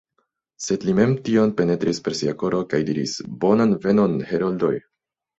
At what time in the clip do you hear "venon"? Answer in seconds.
3.83-4.17